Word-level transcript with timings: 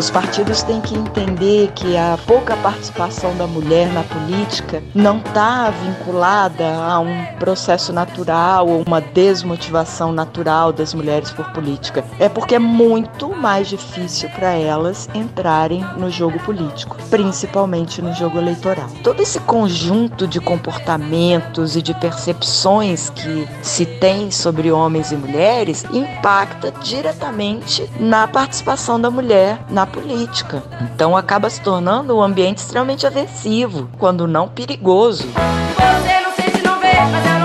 Os 0.00 0.08
partidos 0.08 0.62
têm 0.62 0.80
que 0.80 0.94
entender 0.94 1.70
que 1.74 1.94
a 1.94 2.18
pouca 2.26 2.56
participação 2.56 3.36
da 3.36 3.46
mulher 3.46 3.92
na 3.92 4.02
política 4.02 4.82
não 4.94 5.18
está 5.18 5.68
vinculada 5.68 6.64
a 6.74 6.98
um 7.00 7.26
processo 7.38 7.92
natural 7.92 8.66
ou 8.66 8.82
uma 8.86 8.98
desmotivação 8.98 10.10
natural 10.10 10.72
das 10.72 10.94
mulheres 10.94 11.30
por 11.30 11.44
política. 11.52 12.02
É 12.18 12.30
porque 12.30 12.54
é 12.54 12.58
muito 12.58 13.28
mais 13.36 13.68
difícil 13.68 14.30
para 14.30 14.52
elas 14.52 15.06
entrarem 15.14 15.84
no 15.98 16.10
jogo 16.10 16.38
político, 16.40 16.96
principalmente 17.10 18.00
no 18.00 18.14
jogo 18.14 18.38
eleitoral. 18.38 18.88
Todo 19.04 19.20
esse 19.20 19.38
conjunto 19.40 20.26
de 20.26 20.40
comportamentos 20.40 21.76
e 21.76 21.82
de 21.82 21.92
percepções 21.92 23.10
que 23.10 23.46
se 23.60 23.84
tem 23.84 24.30
sobre 24.30 24.72
homens 24.72 25.12
e 25.12 25.16
mulheres 25.16 25.84
impacta 25.92 26.72
diretamente 26.82 27.86
na 28.00 28.26
participação 28.26 28.98
da 28.98 29.10
mulher 29.10 29.58
na 29.68 29.89
política. 29.90 30.62
Então 30.80 31.16
acaba 31.16 31.50
se 31.50 31.60
tornando 31.60 32.16
um 32.16 32.22
ambiente 32.22 32.58
extremamente 32.58 33.06
aversivo, 33.06 33.88
quando 33.98 34.26
não 34.26 34.48
perigoso. 34.48 35.24
Você 35.24 36.20
não 36.20 36.32
sente, 36.34 36.62
não 36.62 36.80
vê, 36.80 36.92
mas 37.10 37.26
eu 37.26 37.39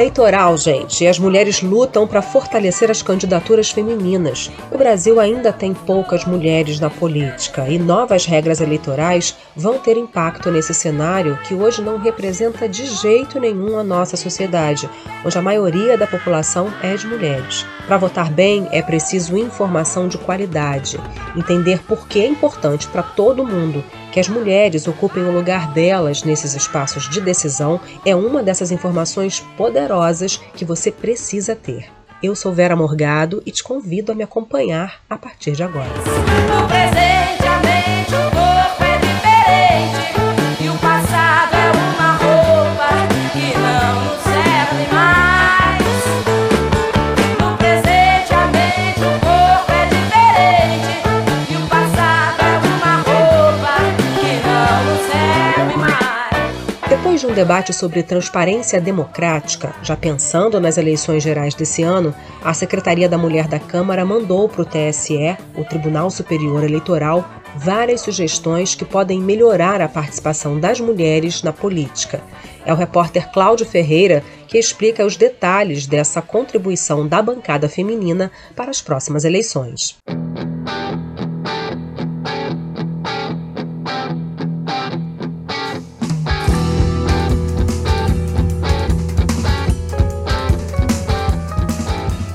eleitoral, 0.00 0.56
gente, 0.56 1.04
e 1.04 1.06
as 1.06 1.18
mulheres 1.18 1.60
lutam 1.60 2.06
para 2.06 2.22
fortalecer 2.22 2.90
as 2.90 3.02
candidaturas 3.02 3.70
femininas. 3.70 4.50
O 4.72 4.78
Brasil 4.78 5.20
ainda 5.20 5.52
tem 5.52 5.74
poucas 5.74 6.24
mulheres 6.24 6.80
na 6.80 6.88
política 6.88 7.68
e 7.68 7.78
novas 7.78 8.24
regras 8.24 8.62
eleitorais 8.62 9.36
vão 9.54 9.78
ter 9.78 9.98
impacto 9.98 10.50
nesse 10.50 10.72
cenário 10.72 11.38
que 11.46 11.54
hoje 11.54 11.82
não 11.82 11.98
representa 11.98 12.66
de 12.66 12.86
jeito 12.86 13.38
nenhum 13.38 13.78
a 13.78 13.84
nossa 13.84 14.16
sociedade, 14.16 14.88
onde 15.22 15.36
a 15.36 15.42
maioria 15.42 15.98
da 15.98 16.06
população 16.06 16.72
é 16.82 16.96
de 16.96 17.06
mulheres. 17.06 17.66
Para 17.86 17.98
votar 17.98 18.30
bem 18.30 18.68
é 18.72 18.80
preciso 18.80 19.36
informação 19.36 20.08
de 20.08 20.16
qualidade, 20.16 20.98
entender 21.36 21.80
por 21.86 22.08
que 22.08 22.20
é 22.20 22.26
importante 22.26 22.86
para 22.88 23.02
todo 23.02 23.46
mundo 23.46 23.84
que 24.12 24.20
as 24.20 24.28
mulheres 24.28 24.86
ocupem 24.86 25.22
o 25.22 25.32
lugar 25.32 25.72
delas 25.72 26.22
nesses 26.22 26.54
espaços 26.54 27.08
de 27.08 27.20
decisão 27.20 27.80
é 28.04 28.14
uma 28.14 28.42
dessas 28.42 28.70
informações 28.70 29.40
poderosas 29.56 30.36
que 30.54 30.64
você 30.64 30.90
precisa 30.90 31.54
ter. 31.54 31.86
Eu 32.22 32.36
sou 32.36 32.52
Vera 32.52 32.76
Morgado 32.76 33.42
e 33.46 33.50
te 33.50 33.62
convido 33.62 34.12
a 34.12 34.14
me 34.14 34.22
acompanhar 34.22 35.00
a 35.08 35.16
partir 35.16 35.52
de 35.52 35.62
agora. 35.62 35.88
Um 57.30 57.34
debate 57.34 57.72
sobre 57.72 58.02
transparência 58.02 58.80
democrática, 58.80 59.72
já 59.84 59.96
pensando 59.96 60.58
nas 60.58 60.76
eleições 60.76 61.22
gerais 61.22 61.54
desse 61.54 61.80
ano, 61.80 62.12
a 62.42 62.52
Secretaria 62.52 63.08
da 63.08 63.16
Mulher 63.16 63.46
da 63.46 63.60
Câmara 63.60 64.04
mandou 64.04 64.48
para 64.48 64.62
o 64.62 64.64
TSE, 64.64 65.36
o 65.56 65.64
Tribunal 65.64 66.10
Superior 66.10 66.64
Eleitoral, 66.64 67.24
várias 67.54 68.00
sugestões 68.00 68.74
que 68.74 68.84
podem 68.84 69.20
melhorar 69.20 69.80
a 69.80 69.88
participação 69.88 70.58
das 70.58 70.80
mulheres 70.80 71.40
na 71.44 71.52
política. 71.52 72.20
É 72.66 72.72
o 72.72 72.76
repórter 72.76 73.30
Cláudio 73.30 73.64
Ferreira 73.64 74.24
que 74.48 74.58
explica 74.58 75.06
os 75.06 75.16
detalhes 75.16 75.86
dessa 75.86 76.20
contribuição 76.20 77.06
da 77.06 77.22
bancada 77.22 77.68
feminina 77.68 78.32
para 78.56 78.70
as 78.70 78.82
próximas 78.82 79.24
eleições. 79.24 79.96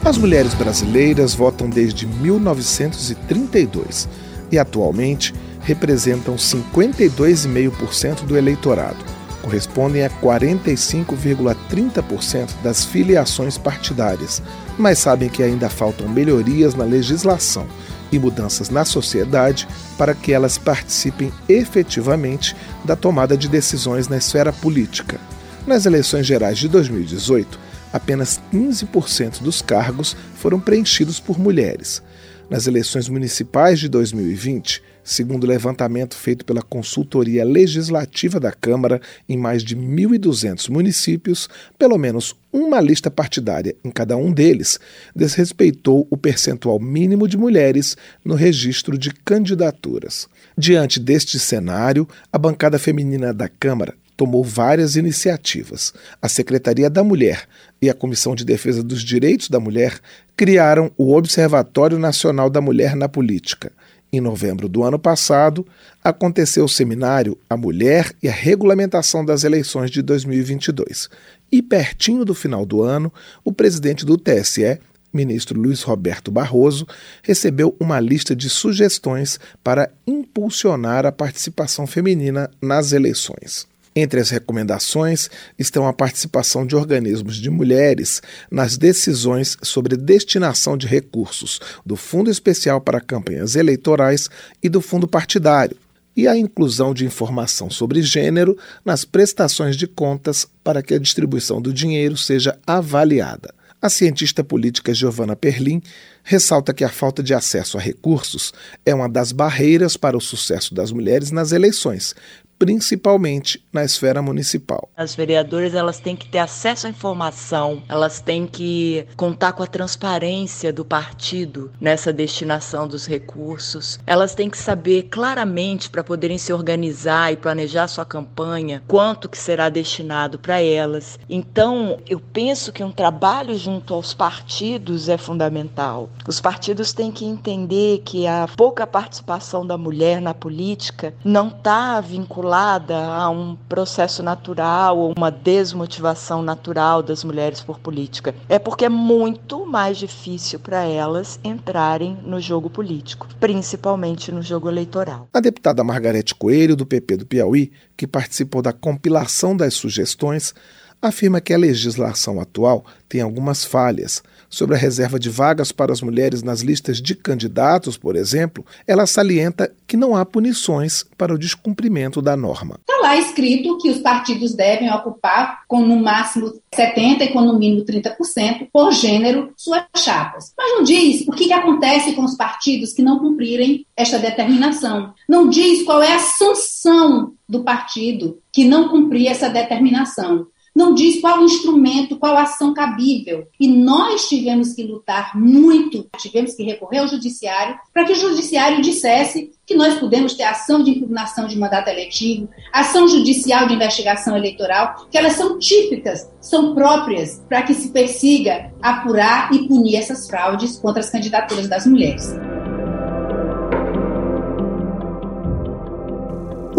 As 0.06 0.18
mulheres 0.20 0.54
brasileiras 0.54 1.34
votam 1.34 1.68
desde 1.68 2.06
1932 2.06 4.08
e 4.52 4.60
atualmente 4.60 5.34
representam 5.62 6.36
52,5% 6.36 8.24
do 8.24 8.38
eleitorado. 8.38 9.04
Correspondem 9.42 10.06
a 10.06 10.10
45,30% 10.12 12.52
das 12.62 12.86
filiações 12.86 13.58
partidárias, 13.58 14.44
mas 14.78 15.00
sabem 15.00 15.28
que 15.28 15.42
ainda 15.42 15.72
faltam 15.72 16.08
melhorias 16.08 16.76
na 16.76 16.84
legislação 16.84 17.66
e 18.12 18.20
mudanças 18.20 18.70
na 18.70 18.86
sociedade 18.86 19.68
para 19.98 20.14
que 20.14 20.32
elas 20.32 20.60
participem 20.60 21.34
efetivamente 21.50 22.56
da 22.84 22.96
tomada 22.96 23.36
de 23.36 23.50
decisões 23.50 24.08
na 24.08 24.18
esfera 24.18 24.54
política. 24.54 25.20
Nas 25.66 25.88
eleições 25.88 26.28
gerais 26.28 26.60
de 26.60 26.68
2018, 26.68 27.65
apenas 27.96 28.42
15% 28.52 29.42
dos 29.42 29.62
cargos 29.62 30.18
foram 30.36 30.60
preenchidos 30.60 31.18
por 31.18 31.40
mulheres. 31.40 32.04
Nas 32.50 32.68
eleições 32.68 33.08
municipais 33.08 33.80
de 33.80 33.88
2020, 33.88 34.84
segundo 35.02 35.46
o 35.46 35.48
levantamento 35.48 36.14
feito 36.14 36.44
pela 36.44 36.62
Consultoria 36.62 37.46
Legislativa 37.46 38.38
da 38.38 38.52
Câmara 38.52 39.00
em 39.30 39.38
mais 39.38 39.64
de 39.64 39.78
1.200 39.78 40.70
municípios, 40.70 41.48
pelo 41.80 41.98
menos 41.98 42.36
uma 42.52 42.82
lista 42.82 43.10
partidária 43.10 43.74
em 43.82 43.90
cada 43.90 44.18
um 44.18 44.30
deles 44.30 44.78
desrespeitou 45.16 46.06
o 46.12 46.18
percentual 46.18 46.82
mínimo 46.82 47.30
de 47.30 47.38
mulheres 47.38 47.96
no 48.26 48.36
registro 48.36 48.98
de 48.98 49.10
candidaturas. 49.12 50.28
Diante 50.58 51.00
deste 51.00 51.40
cenário, 51.40 52.06
a 52.32 52.38
bancada 52.38 52.78
feminina 52.78 53.34
da 53.34 53.48
Câmara 53.48 53.96
tomou 54.16 54.44
várias 54.44 54.96
iniciativas. 54.96 55.94
A 56.22 56.30
Secretaria 56.30 56.90
da 56.90 57.04
Mulher 57.04 57.48
e 57.82 57.90
a 57.90 57.94
Comissão 57.94 58.36
de 58.36 58.46
Defesa 58.46 58.84
dos 58.84 59.04
Direitos 59.04 59.50
da 59.50 59.60
Mulher 59.60 60.00
criaram 60.36 60.92
o 60.98 61.14
Observatório 61.14 62.00
Nacional 62.00 62.50
da 62.50 62.62
Mulher 62.62 62.96
na 62.96 63.08
Política. 63.08 63.72
Em 64.12 64.22
novembro 64.22 64.70
do 64.70 64.84
ano 64.84 64.98
passado, 64.98 65.68
aconteceu 66.04 66.64
o 66.64 66.70
seminário 66.70 67.38
A 67.50 67.58
Mulher 67.58 68.14
e 68.24 68.30
a 68.30 68.32
Regulamentação 68.32 69.26
das 69.26 69.44
Eleições 69.44 69.92
de 69.92 70.02
2022. 70.02 71.10
E 71.52 71.62
pertinho 71.62 72.24
do 72.24 72.34
final 72.34 72.66
do 72.66 72.82
ano, 72.82 73.12
o 73.44 73.52
presidente 73.52 74.06
do 74.06 74.18
TSE, 74.18 74.80
ministro 75.14 75.60
Luiz 75.60 75.82
Roberto 75.82 76.32
Barroso, 76.32 76.88
recebeu 77.24 77.76
uma 77.80 78.00
lista 78.00 78.36
de 78.36 78.50
sugestões 78.50 79.40
para 79.64 79.92
impulsionar 80.06 81.06
a 81.06 81.12
participação 81.12 81.86
feminina 81.86 82.50
nas 82.62 82.92
eleições. 82.92 83.68
Entre 83.96 84.20
as 84.20 84.30
recomendações 84.30 85.30
estão 85.58 85.88
a 85.88 85.94
participação 85.94 86.68
de 86.68 86.76
organismos 86.76 87.38
de 87.38 87.50
mulheres 87.50 88.22
nas 88.52 88.78
decisões 88.78 89.58
sobre 89.62 89.96
destinação 89.96 90.76
de 90.76 90.86
recursos 90.86 91.62
do 91.86 91.96
Fundo 91.96 92.30
Especial 92.30 92.82
para 92.82 93.00
Campanhas 93.00 93.56
Eleitorais 93.56 94.30
e 94.62 94.68
do 94.68 94.82
Fundo 94.82 95.08
Partidário, 95.08 95.78
e 96.14 96.28
a 96.28 96.38
inclusão 96.38 96.94
de 96.94 97.06
informação 97.06 97.70
sobre 97.70 98.02
gênero 98.02 98.58
nas 98.84 99.06
prestações 99.06 99.78
de 99.78 99.88
contas 99.88 100.46
para 100.62 100.84
que 100.84 100.94
a 100.94 101.00
distribuição 101.00 101.62
do 101.62 101.74
dinheiro 101.74 102.18
seja 102.18 102.60
avaliada. 102.68 103.54
A 103.82 103.90
cientista 103.90 104.44
política 104.44 104.94
Giovanna 104.94 105.36
Perlin 105.36 105.82
ressalta 106.24 106.74
que 106.74 106.84
a 106.84 106.90
falta 106.90 107.22
de 107.22 107.34
acesso 107.36 107.78
a 107.78 107.82
recursos 107.82 108.52
é 108.84 108.96
uma 108.96 109.08
das 109.08 109.32
barreiras 109.32 109.96
para 109.96 110.18
o 110.18 110.22
sucesso 110.22 110.74
das 110.74 110.92
mulheres 110.92 111.30
nas 111.30 111.52
eleições, 111.52 112.16
principalmente 112.58 113.64
na 113.72 113.84
esfera 113.84 114.22
municipal. 114.22 114.90
As 114.96 115.16
vereadoras 115.16 115.74
elas 115.74 116.00
têm 116.00 116.16
que 116.16 116.28
ter 116.28 116.40
acesso 116.40 116.88
à 116.88 116.90
informação, 116.90 117.84
elas 117.88 118.22
têm 118.22 118.48
que 118.48 119.06
contar 119.16 119.54
com 119.54 119.64
a 119.64 119.68
transparência 119.68 120.72
do 120.72 120.86
partido 120.86 121.72
nessa 121.80 122.14
destinação 122.14 122.88
dos 122.88 123.06
recursos. 123.06 124.00
Elas 124.08 124.34
têm 124.34 124.50
que 124.50 124.58
saber 124.58 125.04
claramente 125.04 125.90
para 125.90 126.04
poderem 126.04 126.38
se 126.38 126.54
organizar 126.54 127.34
e 127.34 127.38
planejar 127.38 127.88
sua 127.88 128.06
campanha 128.06 128.82
quanto 128.88 129.30
que 129.30 129.38
será 129.38 129.70
destinado 129.70 130.40
para 130.40 130.62
elas. 130.62 131.20
Então, 131.30 132.00
eu 132.08 132.20
penso 132.20 132.72
que 132.72 132.84
um 132.84 132.92
trabalho 132.92 133.58
junto 133.58 133.94
aos 133.94 134.14
partidos 134.14 135.10
é 135.10 135.18
fundamental. 135.18 136.10
Os 136.28 136.40
partidos 136.40 136.94
têm 136.94 137.12
que 137.12 137.26
entender 137.26 138.02
que 138.06 138.26
a 138.28 138.48
pouca 138.56 138.88
participação 138.88 139.66
da 139.66 139.78
mulher 139.78 140.22
na 140.22 140.34
política 140.34 141.14
não 141.24 141.50
está 141.50 142.00
vinculada 142.00 142.45
vinculada 142.46 142.96
a 142.96 143.28
um 143.28 143.56
processo 143.68 144.22
natural 144.22 145.00
ou 145.00 145.14
uma 145.18 145.32
desmotivação 145.32 146.44
natural 146.44 147.02
das 147.02 147.24
mulheres 147.24 147.60
por 147.60 147.80
política. 147.80 148.36
É 148.48 148.60
porque 148.60 148.86
é 148.86 148.90
muito 148.90 149.66
mais 149.66 149.98
difícil 149.98 150.60
para 150.60 150.84
elas 150.84 151.40
entrarem 151.44 152.20
no 152.24 152.40
jogo 152.40 152.70
político, 152.70 153.28
principalmente 153.40 154.32
no 154.32 154.44
jogo 154.44 154.70
eleitoral. 154.70 155.28
A 155.34 155.40
deputada 155.40 155.84
Margarete 155.84 156.36
Coelho, 156.36 156.76
do 156.76 156.86
PP 156.86 157.18
do 157.18 157.26
Piauí, 157.26 157.72
que 157.98 158.06
participou 158.06 158.62
da 158.62 158.72
compilação 158.72 159.58
das 159.58 159.74
sugestões, 159.74 160.54
afirma 161.02 161.42
que 161.42 161.54
a 161.54 161.58
legislação 161.58 162.40
atual 162.40 162.86
tem 163.10 163.22
algumas 163.22 163.66
falhas. 163.66 164.22
Sobre 164.56 164.78
a 164.78 164.80
reserva 164.80 165.20
de 165.20 165.30
vagas 165.30 165.74
para 165.74 165.92
as 165.92 166.02
mulheres 166.02 166.42
nas 166.42 166.62
listas 166.62 167.02
de 167.02 167.14
candidatos, 167.14 167.98
por 167.98 168.16
exemplo, 168.16 168.66
ela 168.88 169.06
salienta 169.06 169.70
que 169.86 169.98
não 169.98 170.16
há 170.16 170.26
punições 170.26 171.04
para 171.18 171.34
o 171.34 171.38
descumprimento 171.38 172.22
da 172.22 172.38
norma. 172.38 172.80
Está 172.80 173.02
lá 173.02 173.18
escrito 173.18 173.78
que 173.80 173.90
os 173.90 173.98
partidos 173.98 174.54
devem 174.54 174.90
ocupar 174.94 175.64
com 175.68 175.82
no 175.82 175.98
máximo 175.98 176.54
70% 176.74 177.20
e 177.20 177.28
com 177.34 177.42
no 177.42 177.60
mínimo 177.60 177.84
30% 177.84 178.70
por 178.72 178.94
gênero 178.94 179.52
suas 179.58 179.84
chapas. 179.98 180.54
Mas 180.58 180.72
não 180.72 180.84
diz 180.86 181.28
o 181.28 181.32
que, 181.34 181.48
que 181.48 181.54
acontece 181.54 182.14
com 182.14 182.24
os 182.24 182.38
partidos 182.38 182.94
que 182.94 183.02
não 183.02 183.20
cumprirem 183.20 183.86
esta 183.94 184.18
determinação. 184.18 185.14
Não 185.28 185.50
diz 185.50 185.84
qual 185.84 186.02
é 186.02 186.16
a 186.16 186.20
sanção 186.20 187.34
do 187.48 187.62
partido 187.66 188.40
que 188.54 188.64
não 188.64 188.88
cumprir 188.88 189.28
essa 189.28 189.50
determinação 189.50 190.48
não 190.76 190.94
diz 190.94 191.22
qual 191.22 191.42
instrumento, 191.42 192.18
qual 192.18 192.36
ação 192.36 192.74
cabível. 192.74 193.48
E 193.58 193.68
nós 193.68 194.28
tivemos 194.28 194.74
que 194.74 194.84
lutar 194.84 195.32
muito, 195.36 196.08
tivemos 196.18 196.54
que 196.54 196.64
recorrer 196.64 197.00
ao 197.00 197.08
judiciário 197.08 197.80
para 197.94 198.04
que 198.04 198.12
o 198.12 198.16
judiciário 198.16 198.82
dissesse 198.82 199.52
que 199.66 199.74
nós 199.74 199.98
podemos 199.98 200.34
ter 200.34 200.44
ação 200.44 200.84
de 200.84 200.92
impugnação 200.92 201.48
de 201.48 201.58
mandato 201.58 201.88
eletivo, 201.88 202.50
ação 202.74 203.08
judicial 203.08 203.68
de 203.68 203.74
investigação 203.74 204.36
eleitoral, 204.36 205.08
que 205.10 205.18
elas 205.18 205.34
são 205.34 205.58
típicas, 205.58 206.30
são 206.42 206.76
próprias 206.76 207.42
para 207.48 207.64
que 207.64 207.74
se 207.74 207.90
persiga, 207.90 208.72
apurar 208.82 209.52
e 209.54 209.68
punir 209.68 209.96
essas 209.96 210.28
fraudes 210.28 210.78
contra 210.78 211.00
as 211.00 211.10
candidaturas 211.10 211.70
das 211.70 211.88
mulheres. 211.88 212.34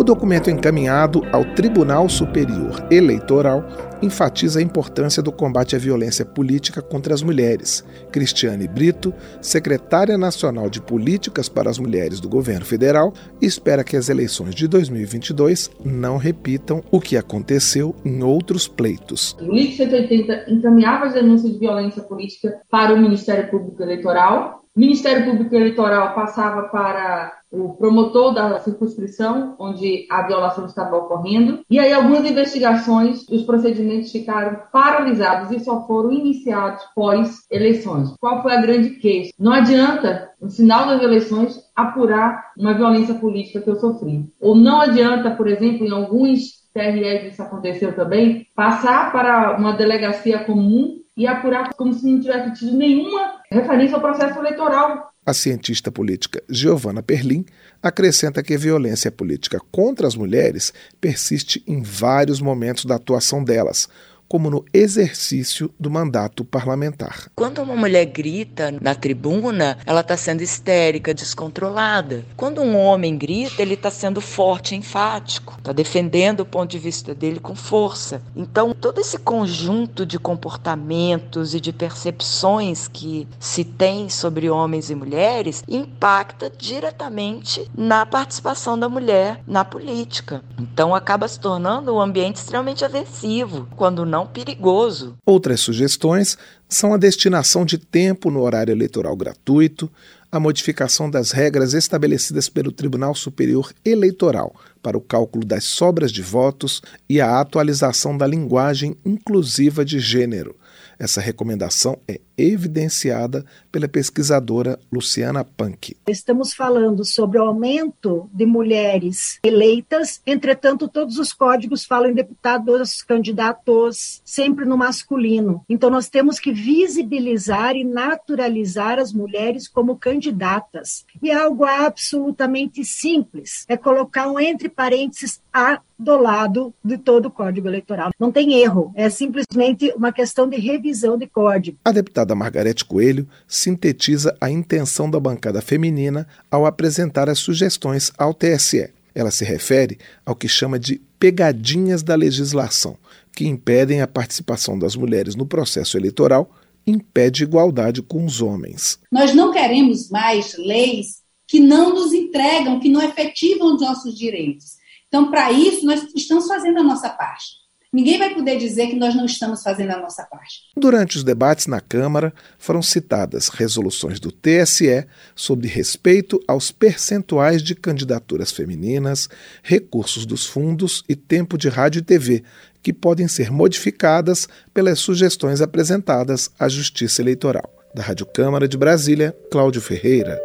Documento 0.07 0.49
encaminhado 0.49 1.27
ao 1.33 1.45
Tribunal 1.45 2.09
Superior 2.09 2.87
Eleitoral 2.93 3.65
enfatiza 4.01 4.61
a 4.61 4.63
importância 4.63 5.21
do 5.21 5.33
combate 5.33 5.75
à 5.75 5.79
violência 5.79 6.25
política 6.25 6.81
contra 6.81 7.13
as 7.13 7.23
mulheres. 7.23 7.85
Cristiane 8.13 8.69
Brito, 8.69 9.13
secretária 9.41 10.17
nacional 10.17 10.71
de 10.71 10.81
Políticas 10.81 11.49
para 11.49 11.69
as 11.69 11.79
Mulheres 11.79 12.21
do 12.21 12.29
governo 12.29 12.65
federal, 12.65 13.13
espera 13.43 13.83
que 13.83 13.97
as 13.97 14.09
eleições 14.09 14.55
de 14.55 14.69
2022 14.69 15.71
não 15.85 16.19
repitam 16.19 16.85
o 16.91 17.01
que 17.01 17.17
aconteceu 17.17 17.95
em 18.05 18.23
outros 18.23 18.69
pleitos. 18.69 19.37
O 19.41 19.53
LIC 19.53 19.77
180 19.77 20.45
encaminhava 20.49 21.07
as 21.07 21.15
denúncias 21.15 21.53
de 21.53 21.59
violência 21.59 22.03
política 22.03 22.61
para 22.71 22.95
o 22.95 23.01
Ministério 23.01 23.51
Público 23.51 23.83
Eleitoral. 23.83 24.63
O 24.77 24.79
Ministério 24.79 25.25
Público 25.25 25.53
Eleitoral 25.53 26.15
passava 26.15 26.69
para 26.69 27.36
o 27.51 27.75
promotor 27.75 28.35
da 28.35 28.59
circunscrição 28.61 29.55
onde 29.59 30.07
a 30.11 30.23
violação 30.23 30.67
estava 30.67 30.97
ocorrendo. 30.97 31.61
E 31.71 31.79
aí 31.79 31.93
algumas 31.93 32.25
investigações, 32.25 33.27
os 33.29 33.43
procedimentos 33.43 34.11
ficaram 34.11 34.61
paralisados 34.73 35.51
e 35.51 35.61
só 35.61 35.87
foram 35.87 36.13
iniciados 36.13 36.83
pós 36.95 37.47
eleições. 37.51 38.15
Qual 38.21 38.43
foi 38.43 38.53
a 38.53 38.61
grande 38.61 38.91
queixa? 38.91 39.33
Não 39.39 39.53
adianta, 39.53 40.31
no 40.41 40.51
final 40.51 40.87
das 40.87 41.03
eleições, 41.03 41.61
apurar 41.75 42.53
uma 42.57 42.75
violência 42.75 43.15
política 43.15 43.61
que 43.61 43.71
eu 43.71 43.77
sofri. 43.77 44.25
Ou 44.41 44.55
não 44.55 44.81
adianta, 44.81 45.31
por 45.31 45.47
exemplo, 45.47 45.87
em 45.87 45.91
alguns 45.91 46.67
TREs 46.73 47.33
isso 47.33 47.43
aconteceu 47.43 47.95
também, 47.95 48.47
passar 48.55 49.11
para 49.11 49.57
uma 49.59 49.73
delegacia 49.73 50.45
comum 50.45 51.01
e 51.17 51.27
apurar 51.27 51.73
como 51.75 51.95
se 51.95 52.11
não 52.11 52.21
tivesse 52.21 52.53
tido 52.53 52.77
nenhuma 52.77 53.41
referência 53.51 53.95
ao 53.95 54.03
processo 54.03 54.39
eleitoral 54.39 55.11
a 55.27 55.35
cientista 55.35 55.91
política 55.91 56.41
Giovanna 56.49 57.03
Perlin 57.03 57.45
acrescenta 57.83 58.45
que 58.45 58.55
a 58.55 58.59
violência 58.59 59.11
política 59.11 59.59
contra 59.73 60.07
as 60.07 60.15
mulheres 60.15 60.73
persiste 61.01 61.63
em 61.67 61.83
vários 61.83 62.41
momentos 62.41 62.85
da 62.85 62.95
atuação 62.95 63.43
delas, 63.43 63.89
como 64.29 64.51
no 64.51 64.65
exercício 64.73 65.71
do 65.79 65.91
mandato 65.91 66.45
parlamentar. 66.45 67.31
Quando 67.35 67.63
uma 67.63 67.77
mulher 67.77 68.07
grita 68.07 68.73
na 68.81 68.95
tribuna, 68.95 69.79
ela 69.87 70.01
está 70.01 70.17
sendo 70.17 70.43
histérica, 70.43 71.15
descontrolada. 71.15 72.25
Quando 72.37 72.61
um 72.61 72.77
homem 72.77 73.17
grita, 73.17 73.63
ele 73.63 73.75
está 73.75 73.91
sendo 73.91 74.21
forte, 74.21 74.75
enfático, 74.75 75.55
está 75.59 75.73
defendendo 75.73 76.41
o 76.41 76.47
ponto 76.47 76.71
de 76.71 76.79
vista 76.79 77.15
dele 77.15 77.41
com 77.41 77.55
força. 77.55 78.23
Então, 78.35 78.75
todo 78.75 79.01
esse 79.01 79.19
conjunto 79.19 80.05
de 80.05 80.19
comportamentos 80.19 81.55
e 81.55 81.61
de 81.61 81.73
percepções 81.73 82.89
que 82.89 83.29
se 83.39 83.65
tem 83.65 84.09
sobre 84.09 84.51
homens 84.51 84.91
e 84.91 84.95
mulheres 84.95 85.63
impacta 85.69 86.51
diretamente 86.51 87.71
na 87.77 88.05
participação 88.07 88.79
da 88.79 88.89
mulher 88.89 89.41
na 89.47 89.65
política. 89.65 90.43
Então, 90.59 90.95
acaba 90.95 91.29
se 91.29 91.39
tornando 91.39 91.95
um 91.95 92.01
ambiente 92.01 92.37
extremamente 92.37 92.85
aversivo, 92.85 93.69
quando 93.77 94.05
não 94.07 94.16
não 94.17 94.27
perigoso. 94.27 95.15
Outras 95.27 95.61
sugestões 95.61 96.39
são 96.67 96.95
a 96.95 96.97
destinação 96.97 97.67
de 97.67 97.77
tempo 97.77 98.31
no 98.31 98.41
horário 98.41 98.73
eleitoral 98.73 99.15
gratuito, 99.15 99.91
a 100.33 100.41
modificação 100.41 101.11
das 101.11 101.33
regras 101.33 101.75
estabelecidas 101.75 102.49
pelo 102.49 102.73
Tribunal 102.73 103.15
Superior 103.15 103.73
Eleitoral 103.85 104.55
para 104.83 104.97
o 104.97 105.03
cálculo 105.03 105.45
das 105.45 105.65
sobras 105.65 106.11
de 106.11 106.23
votos 106.23 106.81
e 107.07 107.21
a 107.21 107.39
atualização 107.39 108.17
da 108.17 108.27
linguagem 108.27 108.97
inclusiva 109.05 109.85
de 109.85 110.01
gênero. 110.01 110.57
Essa 110.99 111.21
recomendação 111.21 111.99
é 112.09 112.21
evidenciada 112.39 113.45
pela 113.71 113.89
pesquisadora 113.89 114.79
Luciana 114.93 115.45
Punk. 115.45 115.97
Estamos 116.09 116.55
falando 116.55 117.05
sobre 117.05 117.39
o 117.39 117.45
aumento 117.45 118.29
de 118.33 118.47
mulheres 118.47 119.39
eleitas, 119.43 120.21
entretanto, 120.27 120.89
todos 120.89 121.19
os 121.19 121.33
códigos 121.33 121.85
falam 121.85 122.11
em 122.11 122.15
deputados, 122.15 123.03
candidatos, 123.03 124.21
sempre 124.25 124.65
no 124.65 124.77
masculino. 124.77 125.63
Então, 125.69 125.91
nós 125.91 126.09
temos 126.09 126.39
que 126.39 126.53
visibilizar 126.53 127.77
e 127.77 127.85
naturalizar 127.85 128.99
as 128.99 129.13
mulheres 129.13 129.69
como 129.69 129.97
candidatas. 129.97 131.05
E 131.23 131.31
é 131.31 131.35
algo 131.35 131.65
absolutamente 131.65 132.85
simples: 132.85 133.65
é 133.69 133.77
colocar 133.77 134.29
um 134.29 134.39
entre 134.39 134.69
parênteses 134.69 135.41
a 135.53 135.81
do 135.99 136.17
lado 136.17 136.75
de 136.85 136.99
todo 136.99 137.27
o 137.27 137.31
Código 137.31 137.69
Eleitoral. 137.69 138.11
Não 138.19 138.31
tem 138.31 138.55
erro, 138.55 138.93
é 138.95 139.09
simplesmente 139.09 139.93
uma 139.97 140.13
questão 140.13 140.49
de 140.49 140.57
revisão 140.59 141.17
de 141.17 141.27
código. 141.27 141.79
A 141.85 141.93
deputada 141.93 142.35
Margarete 142.35 142.85
Coelho 142.85 143.27
sintetiza 143.47 144.37
a 144.41 144.51
intenção 144.51 145.11
da 145.11 145.19
bancada 145.19 145.61
feminina 145.63 146.27
ao 146.51 146.67
apresentar 146.67 147.29
as 147.29 147.39
sugestões 147.39 148.13
ao 148.19 148.35
TSE. 148.35 148.91
Ela 149.15 149.31
se 149.31 149.45
refere 149.45 149.99
ao 150.27 150.37
que 150.37 150.47
chama 150.47 150.79
de 150.79 151.01
pegadinhas 151.19 152.03
da 152.03 152.15
legislação, 152.15 152.99
que 153.33 153.47
impedem 153.47 154.03
a 154.03 154.07
participação 154.07 154.79
das 154.79 154.95
mulheres 154.95 155.35
no 155.35 155.47
processo 155.47 155.97
eleitoral, 155.97 156.51
impede 156.87 157.43
igualdade 157.43 158.03
com 158.03 158.25
os 158.25 158.43
homens. 158.43 158.99
Nós 159.11 159.35
não 159.35 159.51
queremos 159.53 160.11
mais 160.11 160.57
leis 160.59 161.25
que 161.49 161.61
não 161.61 161.95
nos 161.95 162.13
entregam, 162.13 162.79
que 162.79 162.89
não 162.89 163.01
efetivam 163.01 163.75
os 163.75 163.81
nossos 163.81 164.17
direitos. 164.19 164.77
Então, 165.09 165.31
para 165.31 165.53
isso, 165.53 165.85
nós 165.87 166.07
estamos 166.15 166.47
fazendo 166.47 166.79
a 166.79 166.83
nossa 166.83 167.09
parte. 167.11 167.67
Ninguém 167.93 168.19
vai 168.19 168.35
poder 168.35 168.59
dizer 168.59 168.89
que 168.89 168.97
nós 168.97 169.15
não 169.15 169.25
estamos 169.25 169.63
fazendo 169.63 169.93
a 169.93 169.99
nossa 169.99 170.25
parte. 170.25 170.61
Durante 170.77 171.17
os 171.17 171.25
debates 171.25 171.67
na 171.67 171.81
Câmara, 171.81 172.31
foram 172.59 172.83
citadas 172.83 173.49
resoluções 173.49 174.21
do 174.21 174.31
TSE 174.31 175.07
sobre 175.35 175.67
respeito 175.67 176.39
aos 176.47 176.71
percentuais 176.71 177.63
de 177.63 177.75
candidaturas 177.75 178.51
femininas, 178.51 179.29
recursos 179.63 180.27
dos 180.27 180.45
fundos 180.45 181.05
e 181.09 181.17
tempo 181.17 181.57
de 181.57 181.71
rádio 181.71 182.01
e 182.01 182.03
TV, 182.03 182.43
que 182.83 182.93
podem 182.93 183.29
ser 183.29 183.51
modificadas 183.51 184.49
pelas 184.75 184.99
sugestões 184.99 185.63
apresentadas 185.63 186.51
à 186.59 186.69
Justiça 186.69 187.23
Eleitoral. 187.23 187.73
Da 187.95 188.03
Rádio 188.03 188.27
Câmara 188.27 188.69
de 188.69 188.77
Brasília, 188.77 189.35
Cláudio 189.51 189.81
Ferreira. 189.81 190.39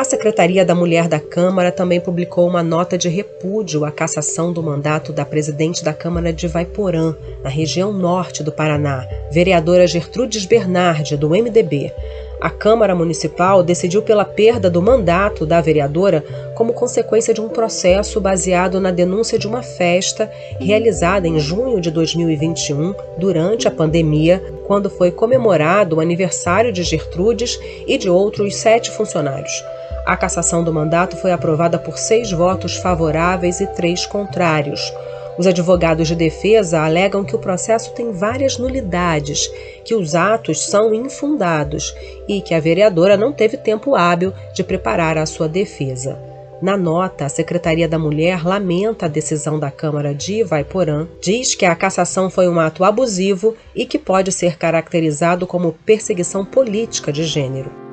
A 0.00 0.04
Secretaria 0.04 0.64
da 0.64 0.74
Mulher 0.74 1.08
da 1.08 1.20
Câmara 1.20 1.70
também 1.70 2.00
publicou 2.00 2.48
uma 2.48 2.62
nota 2.62 2.96
de 2.96 3.06
repúdio 3.06 3.84
à 3.84 3.90
cassação 3.90 4.50
do 4.50 4.62
mandato 4.62 5.12
da 5.12 5.26
presidente 5.26 5.84
da 5.84 5.92
Câmara 5.92 6.32
de 6.32 6.48
Vaiporã, 6.48 7.14
na 7.44 7.50
região 7.50 7.92
norte 7.92 8.42
do 8.42 8.50
Paraná, 8.50 9.06
vereadora 9.30 9.86
Gertrudes 9.86 10.46
Bernardi, 10.46 11.18
do 11.18 11.28
MDB. 11.28 11.92
A 12.40 12.48
Câmara 12.48 12.94
Municipal 12.94 13.62
decidiu 13.62 14.00
pela 14.00 14.24
perda 14.24 14.70
do 14.70 14.80
mandato 14.80 15.44
da 15.44 15.60
vereadora 15.60 16.24
como 16.54 16.72
consequência 16.72 17.34
de 17.34 17.42
um 17.42 17.50
processo 17.50 18.22
baseado 18.22 18.80
na 18.80 18.90
denúncia 18.90 19.38
de 19.38 19.46
uma 19.46 19.62
festa 19.62 20.30
realizada 20.58 21.28
em 21.28 21.38
junho 21.38 21.78
de 21.78 21.90
2021, 21.90 22.94
durante 23.18 23.68
a 23.68 23.70
pandemia, 23.70 24.42
quando 24.66 24.88
foi 24.88 25.10
comemorado 25.10 25.96
o 25.96 26.00
aniversário 26.00 26.72
de 26.72 26.82
Gertrudes 26.82 27.60
e 27.86 27.98
de 27.98 28.08
outros 28.08 28.56
sete 28.56 28.90
funcionários. 28.90 29.62
A 30.10 30.16
cassação 30.16 30.64
do 30.64 30.72
mandato 30.72 31.16
foi 31.18 31.30
aprovada 31.30 31.78
por 31.78 31.96
seis 31.96 32.32
votos 32.32 32.74
favoráveis 32.74 33.60
e 33.60 33.66
três 33.68 34.04
contrários. 34.04 34.92
Os 35.38 35.46
advogados 35.46 36.08
de 36.08 36.16
defesa 36.16 36.80
alegam 36.80 37.22
que 37.22 37.36
o 37.36 37.38
processo 37.38 37.94
tem 37.94 38.10
várias 38.10 38.58
nulidades, 38.58 39.48
que 39.84 39.94
os 39.94 40.16
atos 40.16 40.66
são 40.66 40.92
infundados 40.92 41.94
e 42.26 42.40
que 42.40 42.54
a 42.54 42.58
vereadora 42.58 43.16
não 43.16 43.32
teve 43.32 43.56
tempo 43.56 43.94
hábil 43.94 44.32
de 44.52 44.64
preparar 44.64 45.16
a 45.16 45.24
sua 45.26 45.48
defesa. 45.48 46.18
Na 46.60 46.76
nota, 46.76 47.26
a 47.26 47.28
Secretaria 47.28 47.86
da 47.86 47.96
Mulher 47.96 48.44
lamenta 48.44 49.06
a 49.06 49.08
decisão 49.08 49.60
da 49.60 49.70
Câmara 49.70 50.12
de 50.12 50.40
Ivaiporã, 50.40 51.06
diz 51.22 51.54
que 51.54 51.64
a 51.64 51.76
cassação 51.76 52.28
foi 52.28 52.48
um 52.48 52.58
ato 52.58 52.82
abusivo 52.82 53.54
e 53.76 53.86
que 53.86 53.96
pode 53.96 54.32
ser 54.32 54.58
caracterizado 54.58 55.46
como 55.46 55.76
perseguição 55.86 56.44
política 56.44 57.12
de 57.12 57.22
gênero. 57.22 57.89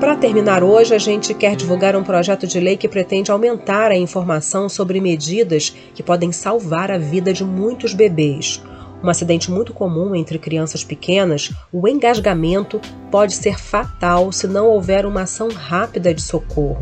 Para 0.00 0.16
terminar 0.16 0.64
hoje, 0.64 0.94
a 0.94 0.98
gente 0.98 1.34
quer 1.34 1.54
divulgar 1.54 1.94
um 1.94 2.02
projeto 2.02 2.46
de 2.46 2.58
lei 2.58 2.74
que 2.74 2.88
pretende 2.88 3.30
aumentar 3.30 3.90
a 3.90 3.96
informação 3.96 4.66
sobre 4.66 4.98
medidas 4.98 5.76
que 5.94 6.02
podem 6.02 6.32
salvar 6.32 6.90
a 6.90 6.96
vida 6.96 7.34
de 7.34 7.44
muitos 7.44 7.92
bebês. 7.92 8.62
Um 9.04 9.10
acidente 9.10 9.50
muito 9.50 9.74
comum 9.74 10.14
entre 10.14 10.38
crianças 10.38 10.82
pequenas, 10.82 11.52
o 11.70 11.86
engasgamento 11.86 12.80
pode 13.10 13.34
ser 13.34 13.60
fatal 13.60 14.32
se 14.32 14.48
não 14.48 14.68
houver 14.68 15.04
uma 15.04 15.22
ação 15.22 15.50
rápida 15.50 16.14
de 16.14 16.22
socorro. 16.22 16.80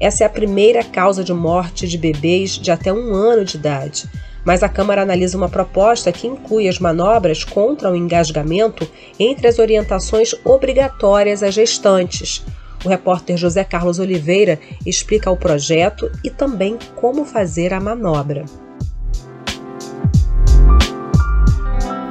Essa 0.00 0.24
é 0.24 0.26
a 0.26 0.30
primeira 0.30 0.82
causa 0.82 1.22
de 1.22 1.34
morte 1.34 1.86
de 1.86 1.98
bebês 1.98 2.52
de 2.52 2.70
até 2.70 2.90
um 2.90 3.12
ano 3.14 3.44
de 3.44 3.58
idade. 3.58 4.08
Mas 4.44 4.62
a 4.62 4.68
Câmara 4.68 5.02
analisa 5.02 5.36
uma 5.36 5.48
proposta 5.48 6.12
que 6.12 6.26
inclui 6.26 6.68
as 6.68 6.78
manobras 6.78 7.44
contra 7.44 7.90
o 7.90 7.96
engasgamento 7.96 8.88
entre 9.18 9.48
as 9.48 9.58
orientações 9.58 10.34
obrigatórias 10.44 11.42
às 11.42 11.54
gestantes. 11.54 12.44
O 12.84 12.88
repórter 12.88 13.36
José 13.38 13.64
Carlos 13.64 13.98
Oliveira 13.98 14.60
explica 14.84 15.30
o 15.30 15.36
projeto 15.36 16.10
e 16.22 16.28
também 16.28 16.78
como 16.94 17.24
fazer 17.24 17.72
a 17.72 17.80
manobra. 17.80 18.44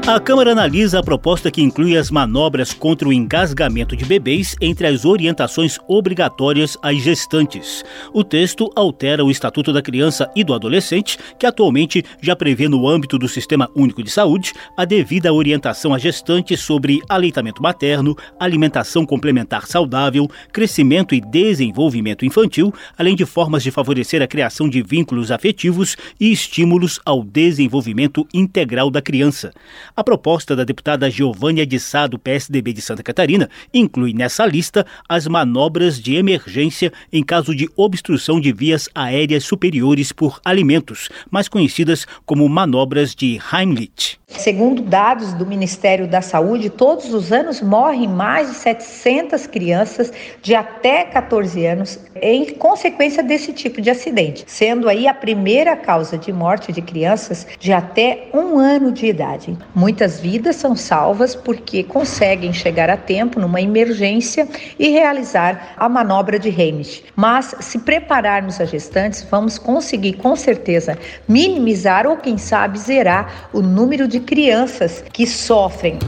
A 0.06 0.20
Câmara 0.20 0.52
analisa 0.52 1.00
a 1.00 1.04
proposta 1.04 1.50
que 1.50 1.62
inclui 1.62 1.96
as 1.96 2.12
manobras 2.12 2.74
contra 2.74 3.08
o 3.08 3.14
engasgamento 3.14 3.96
de 3.96 4.04
bebês 4.04 4.54
entre 4.60 4.86
as 4.86 5.06
orientações 5.06 5.80
obrigatórias 5.88 6.78
às 6.82 6.98
gestantes. 6.98 7.86
O 8.12 8.22
texto 8.22 8.70
altera 8.76 9.24
o 9.24 9.32
Estatuto 9.32 9.72
da 9.72 9.82
Criança 9.82 10.30
e 10.36 10.44
do 10.44 10.54
Adolescente, 10.54 11.18
que 11.40 11.46
atualmente 11.46 12.04
já 12.22 12.36
prevê 12.36 12.68
no 12.68 12.86
âmbito 12.86 13.18
do 13.18 13.30
Sistema 13.30 13.70
Único 13.74 14.04
de 14.04 14.12
Saúde 14.12 14.52
a 14.76 14.84
devida 14.84 15.32
orientação 15.32 15.94
às 15.94 16.02
gestantes 16.02 16.60
sobre 16.60 17.00
aleitamento 17.08 17.64
materno, 17.64 18.14
alimentação 18.38 19.06
complementar 19.06 19.68
saudável, 19.68 20.30
crescimento 20.52 21.16
e 21.16 21.22
desenvolvimento 21.22 22.26
infantil, 22.26 22.74
além 22.98 23.16
de 23.16 23.26
formas 23.26 23.64
de 23.64 23.72
favorecer 23.72 24.22
a 24.22 24.28
criação 24.28 24.68
de 24.68 24.84
vínculos 24.84 25.32
afetivos 25.32 25.96
e 26.20 26.30
estímulos 26.30 27.00
ao 27.06 27.24
desenvolvimento 27.24 28.28
integral 28.34 28.92
da 28.92 29.02
criança. 29.02 29.54
A 29.96 30.04
proposta 30.04 30.56
da 30.56 30.64
deputada 30.64 31.08
Giovânia 31.08 31.68
de 31.68 31.80
Sá, 31.80 32.08
do 32.08 32.18
PSDB 32.18 32.74
de 32.74 32.82
Santa 32.82 33.04
Catarina, 33.04 33.48
inclui 33.72 34.12
nessa 34.12 34.44
lista 34.44 34.88
as 35.08 35.28
manobras 35.28 36.02
de 36.02 36.16
emergência 36.16 36.92
em 37.12 37.24
caso 37.24 37.56
de 37.56 37.70
obstrução 37.76 38.42
de 38.42 38.52
vias 38.52 38.90
aéreas 38.96 39.44
superiores 39.44 40.12
por 40.12 40.42
alimentos, 40.44 41.10
mais 41.30 41.48
conhecidas 41.48 42.08
como 42.26 42.50
manobras 42.50 43.14
de 43.14 43.40
Heimlich. 43.54 44.23
Segundo 44.38 44.82
dados 44.82 45.32
do 45.34 45.46
Ministério 45.46 46.08
da 46.08 46.22
Saúde, 46.22 46.70
todos 46.70 47.14
os 47.14 47.32
anos 47.32 47.62
morrem 47.62 48.08
mais 48.08 48.50
de 48.50 48.56
700 48.56 49.48
crianças 49.48 50.12
de 50.42 50.56
até 50.56 51.06
14 51.06 51.66
anos 51.66 52.00
em 52.22 52.54
consequência 52.54 53.22
desse 53.22 53.54
tipo 53.54 53.82
de 53.82 53.90
acidente, 53.90 54.44
sendo 54.48 54.90
aí 54.90 55.08
a 55.08 55.14
primeira 55.14 55.76
causa 55.76 56.18
de 56.18 56.32
morte 56.32 56.72
de 56.72 56.82
crianças 56.82 57.46
de 57.60 57.72
até 57.72 58.30
um 58.34 58.58
ano 58.58 58.92
de 58.92 59.06
idade. 59.06 59.58
Muitas 59.76 60.20
vidas 60.20 60.56
são 60.56 60.76
salvas 60.76 61.36
porque 61.36 61.84
conseguem 61.84 62.52
chegar 62.52 62.90
a 62.90 62.98
tempo 62.98 63.40
numa 63.40 63.62
emergência 63.62 64.48
e 64.80 64.90
realizar 64.90 65.74
a 65.78 65.88
manobra 65.88 66.40
de 66.40 66.50
Heimlich. 66.50 67.06
Mas 67.16 67.56
se 67.60 67.80
prepararmos 67.80 68.60
as 68.60 68.70
gestantes, 68.70 69.26
vamos 69.30 69.58
conseguir 69.58 70.14
com 70.14 70.36
certeza 70.36 70.98
minimizar 71.28 72.08
ou 72.08 72.18
quem 72.18 72.38
sabe 72.38 72.80
zerar 72.80 73.50
o 73.54 73.62
número 73.62 74.08
de 74.08 74.23
crianças 74.24 75.04
que 75.14 75.28
sofrem 75.28 76.00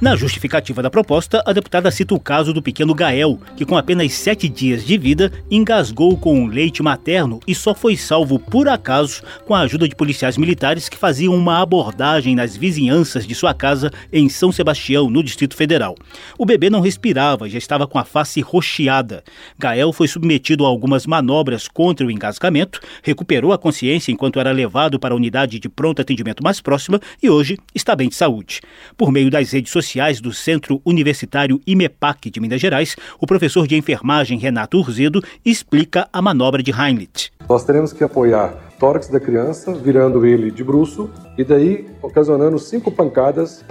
Na 0.00 0.14
justificativa 0.14 0.80
da 0.80 0.88
proposta, 0.88 1.42
a 1.44 1.52
deputada 1.52 1.90
cita 1.90 2.14
o 2.14 2.20
caso 2.20 2.52
do 2.52 2.62
pequeno 2.62 2.94
Gael, 2.94 3.36
que 3.56 3.64
com 3.64 3.76
apenas 3.76 4.12
sete 4.12 4.48
dias 4.48 4.86
de 4.86 4.96
vida 4.96 5.32
engasgou 5.50 6.16
com 6.16 6.46
leite 6.46 6.84
materno 6.84 7.40
e 7.48 7.52
só 7.52 7.74
foi 7.74 7.96
salvo 7.96 8.38
por 8.38 8.68
acaso 8.68 9.24
com 9.44 9.56
a 9.56 9.62
ajuda 9.62 9.88
de 9.88 9.96
policiais 9.96 10.38
militares 10.38 10.88
que 10.88 10.96
faziam 10.96 11.34
uma 11.34 11.60
abordagem 11.60 12.36
nas 12.36 12.56
vizinhanças 12.56 13.26
de 13.26 13.34
sua 13.34 13.52
casa 13.52 13.90
em 14.12 14.28
São 14.28 14.52
Sebastião, 14.52 15.10
no 15.10 15.20
Distrito 15.20 15.56
Federal. 15.56 15.96
O 16.38 16.46
bebê 16.46 16.70
não 16.70 16.80
respirava, 16.80 17.48
já 17.48 17.58
estava 17.58 17.84
com 17.84 17.98
a 17.98 18.04
face 18.04 18.40
rocheada. 18.40 19.24
Gael 19.58 19.92
foi 19.92 20.06
submetido 20.06 20.64
a 20.64 20.68
algumas 20.68 21.06
manobras 21.06 21.66
contra 21.66 22.06
o 22.06 22.10
engasgamento, 22.10 22.78
recuperou 23.02 23.52
a 23.52 23.58
consciência 23.58 24.12
enquanto 24.12 24.38
era 24.38 24.52
levado 24.52 25.00
para 25.00 25.12
a 25.12 25.16
unidade 25.16 25.58
de 25.58 25.68
pronto 25.68 26.00
atendimento 26.00 26.40
mais 26.40 26.60
próxima 26.60 27.00
e 27.20 27.28
hoje 27.28 27.58
está 27.74 27.96
bem 27.96 28.08
de 28.08 28.14
saúde. 28.14 28.60
Por 28.96 29.10
meio 29.10 29.28
das 29.28 29.50
redes 29.50 29.72
sociais, 29.72 29.87
Sociais 29.88 30.20
do 30.20 30.34
Centro 30.34 30.82
Universitário 30.84 31.58
IMEPAC 31.66 32.30
de 32.30 32.40
Minas 32.40 32.60
Gerais, 32.60 32.94
o 33.18 33.26
professor 33.26 33.66
de 33.66 33.74
enfermagem 33.74 34.38
Renato 34.38 34.76
Urzedo 34.76 35.22
explica 35.42 36.06
a 36.12 36.20
manobra 36.20 36.62
de 36.62 36.70
Heimlich. 36.70 37.32
Nós 37.48 37.64
teremos 37.64 37.90
que 37.94 38.04
apoiar 38.04 38.52
o 38.76 38.78
tórax 38.78 39.08
da 39.08 39.18
criança, 39.18 39.72
virando 39.72 40.26
ele 40.26 40.50
de 40.50 40.62
bruço, 40.62 41.08
e 41.38 41.42
daí 41.42 41.86
ocasionando 42.02 42.58
cinco 42.58 42.92
pancadas 42.92 43.64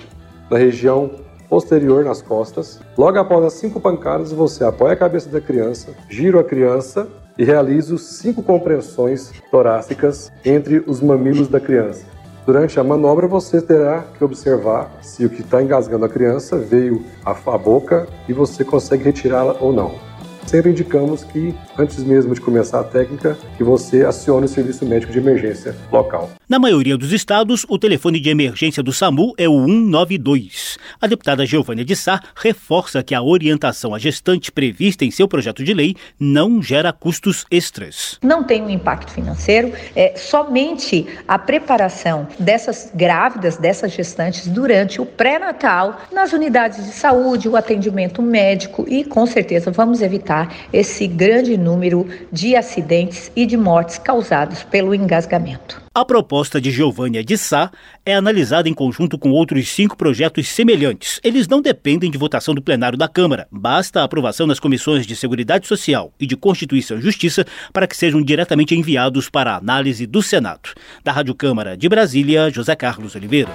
na 0.50 0.58
região 0.58 1.12
posterior 1.48 2.04
nas 2.04 2.20
costas. 2.20 2.80
Logo 2.98 3.20
após 3.20 3.46
as 3.46 3.54
cinco 3.54 3.80
pancadas, 3.80 4.32
você 4.32 4.64
apoia 4.64 4.94
a 4.94 4.98
cabeça 4.98 5.30
da 5.30 5.40
criança, 5.40 5.94
gira 6.10 6.40
a 6.40 6.44
criança 6.44 7.08
e 7.38 7.44
realiza 7.44 7.96
cinco 8.00 8.42
compreensões 8.42 9.32
torácicas 9.52 10.32
entre 10.44 10.84
os 10.88 11.00
mamilos 11.00 11.48
da 11.48 11.60
criança. 11.60 12.17
Durante 12.48 12.80
a 12.80 12.84
manobra, 12.84 13.28
você 13.28 13.62
terá 13.62 14.06
que 14.18 14.24
observar 14.24 14.90
se 15.02 15.26
o 15.26 15.30
que 15.30 15.42
está 15.42 15.62
engasgando 15.62 16.06
a 16.06 16.10
criança 16.10 16.58
veio 16.58 17.04
à 17.26 17.58
boca 17.58 18.08
e 18.26 18.32
você 18.32 18.64
consegue 18.64 19.04
retirá-la 19.04 19.58
ou 19.60 19.74
não 19.74 20.07
sempre 20.48 20.72
indicamos 20.72 21.24
que, 21.24 21.54
antes 21.78 22.04
mesmo 22.04 22.34
de 22.34 22.42
começar 22.42 22.80
a 22.80 22.84
técnica, 22.84 23.38
que 23.58 23.64
você 23.64 24.06
acione 24.06 24.46
o 24.46 24.50
serviço 24.50 24.86
médico 24.86 25.12
de 25.12 25.20
emergência 25.20 25.76
local. 25.92 26.30
Na 26.48 26.58
maioria 26.58 26.98
dos 26.98 27.12
estados, 27.12 27.66
o 27.68 27.78
telefone 27.78 28.20
de 28.20 28.30
emergência 28.30 28.82
do 28.82 28.94
SAMU 28.94 29.34
é 29.38 29.50
o 29.50 29.66
192. 29.66 30.78
A 31.02 31.08
deputada 31.08 31.46
Giovânia 31.46 31.84
de 31.84 31.96
Sá 31.96 32.22
reforça 32.36 33.04
que 33.04 33.14
a 33.14 33.22
orientação 33.22 33.94
à 33.94 34.00
gestante 34.00 34.52
prevista 34.52 35.04
em 35.04 35.12
seu 35.12 35.28
projeto 35.28 35.64
de 35.64 35.74
lei 35.74 35.96
não 36.18 36.62
gera 36.62 36.94
custos 36.94 37.46
extras. 37.52 38.18
Não 38.24 38.44
tem 38.44 38.62
um 38.62 38.70
impacto 38.70 39.12
financeiro, 39.12 39.74
é 39.96 40.16
somente 40.16 41.06
a 41.28 41.38
preparação 41.38 42.28
dessas 42.40 42.92
grávidas, 42.96 43.58
dessas 43.58 43.92
gestantes 43.92 44.48
durante 44.48 45.02
o 45.02 45.06
pré-natal 45.06 46.00
nas 46.14 46.32
unidades 46.32 46.86
de 46.86 46.92
saúde, 46.92 47.50
o 47.50 47.58
atendimento 47.58 48.22
médico 48.22 48.86
e 48.88 49.04
com 49.04 49.26
certeza 49.26 49.70
vamos 49.72 50.02
evitar 50.02 50.37
esse 50.74 51.08
grande 51.08 51.58
número 51.58 52.06
de 52.32 52.56
acidentes 52.56 53.32
e 53.36 53.46
de 53.46 53.56
mortes 53.56 53.98
causados 53.98 54.64
pelo 54.64 54.94
engasgamento. 54.94 55.82
A 55.98 56.06
proposta 56.06 56.62
de 56.62 56.70
Giovânia 56.70 57.24
de 57.24 57.36
Sá 57.38 57.72
é 58.06 58.14
analisada 58.14 58.70
em 58.70 58.74
conjunto 58.74 59.18
com 59.18 59.32
outros 59.32 59.68
cinco 59.70 59.98
projetos 59.98 60.48
semelhantes. 60.48 61.20
Eles 61.24 61.48
não 61.48 61.60
dependem 61.60 62.12
de 62.12 62.20
votação 62.20 62.54
do 62.54 62.62
plenário 62.62 62.98
da 62.98 63.08
Câmara. 63.08 63.48
Basta 63.52 64.02
a 64.02 64.04
aprovação 64.04 64.46
nas 64.46 64.60
comissões 64.60 65.08
de 65.08 65.16
Seguridade 65.16 65.66
Social 65.66 66.14
e 66.20 66.28
de 66.28 66.38
Constituição 66.38 67.00
e 67.00 67.02
Justiça 67.02 67.48
para 67.74 67.88
que 67.88 67.98
sejam 67.98 68.22
diretamente 68.22 68.76
enviados 68.76 69.28
para 69.28 69.54
a 69.54 69.58
análise 69.58 70.06
do 70.06 70.22
Senado. 70.22 70.70
Da 71.04 71.12
Rádio 71.12 71.34
Câmara 71.34 71.76
de 71.76 71.90
Brasília, 71.90 72.52
José 72.52 72.76
Carlos 72.76 73.16
Oliveira. 73.16 73.50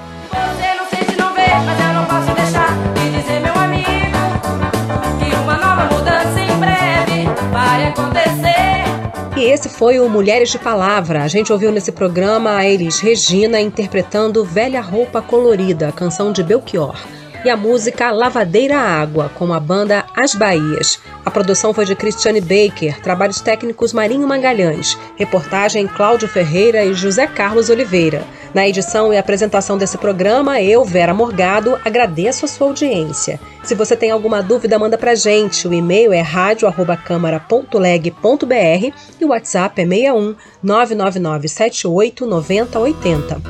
E 9.43 9.47
esse 9.47 9.69
foi 9.69 9.99
o 9.99 10.09
Mulheres 10.09 10.51
de 10.51 10.59
Palavra. 10.61 11.25
A 11.25 11.27
gente 11.27 11.53
ouviu 11.53 11.73
nesse 11.73 11.91
programa 11.91 12.59
a 12.59 12.65
Elis 12.65 13.01
Regina 13.01 13.61
interpretando 13.61 14.45
Velha 14.45 14.81
Roupa 14.81 15.21
Colorida, 15.21 15.91
canção 15.91 16.31
de 16.31 16.45
Belchior. 16.45 16.97
E 17.45 17.51
a 17.51 17.57
música 17.57 18.13
Lavadeira 18.13 18.79
Água, 18.79 19.33
com 19.35 19.53
a 19.53 19.59
banda 19.59 20.05
As 20.15 20.37
Bahias. 20.37 21.01
A 21.27 21.31
produção 21.31 21.75
foi 21.75 21.85
de 21.85 21.97
Cristiane 21.97 22.41
Baker, 22.41 23.01
trabalhos 23.03 23.41
técnicos 23.41 23.93
Marinho 23.93 24.29
Magalhães, 24.29 24.97
reportagem 25.17 25.89
Cláudio 25.89 26.29
Ferreira 26.29 26.85
e 26.85 26.95
José 26.95 27.27
Carlos 27.27 27.69
Oliveira. 27.69 28.25
Na 28.55 28.69
edição 28.69 29.13
e 29.13 29.17
apresentação 29.17 29.79
desse 29.79 29.97
programa, 29.97 30.61
eu, 30.61 30.85
Vera 30.85 31.15
Morgado, 31.15 31.81
agradeço 31.85 32.45
a 32.45 32.49
sua 32.49 32.67
audiência. 32.67 33.41
Se 33.65 33.75
você 33.75 33.97
tem 33.97 34.11
alguma 34.11 34.43
dúvida, 34.43 34.79
manda 34.79 34.99
pra 34.99 35.15
gente. 35.15 35.67
O 35.67 35.73
e-mail 35.73 36.13
é 36.13 36.21
radio@câmara.leg.br 36.21 38.95
e 39.19 39.25
o 39.25 39.29
WhatsApp 39.29 39.81
é 39.81 39.87
61 39.87 40.35
999 40.63 41.49
78 41.49 42.27
90 42.27 42.79
80. 42.79 43.41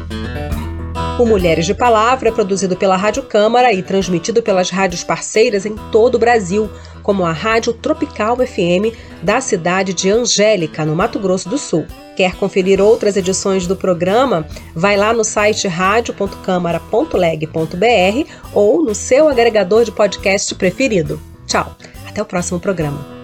O 1.19 1.27
Mulheres 1.27 1.67
de 1.67 1.75
Palavra 1.75 2.29
é 2.29 2.33
produzido 2.33 2.77
pela 2.77 2.97
Rádio 2.97 3.25
Câmara 3.25 3.73
e 3.73 3.83
transmitido 3.83 4.41
pelas 4.43 4.71
rádios 4.71 5.03
parceiras 5.05 5.67
em 5.67 5.75
todo 5.91 6.15
o 6.15 6.19
Brasil, 6.19 6.71
como 7.03 7.25
a 7.25 7.33
Rádio 7.33 7.73
Tropical 7.73 8.37
FM 8.37 8.95
da 9.23 9.41
cidade 9.41 9.93
de 9.93 10.11
Angélica, 10.11 10.85
no 10.85 10.95
Mato 10.95 11.19
Grosso 11.19 11.49
do 11.49 11.59
Sul. 11.59 11.85
Quer 12.17 12.37
conferir 12.37 12.81
outras 12.81 13.17
edições 13.17 13.67
do 13.67 13.75
programa? 13.75 14.47
Vai 14.75 14.97
lá 14.97 15.13
no 15.13 15.25
site 15.25 15.67
radio.câmara.leg.br 15.67 18.31
ou 18.53 18.85
no 18.85 18.95
seu 18.95 19.29
agregador 19.29 19.85
de 19.85 19.93
podcast 19.93 20.55
preferido. 20.55 21.21
Tchau, 21.47 21.75
até 22.07 22.21
o 22.21 22.27
próximo 22.27 22.61
programa. 22.61 23.22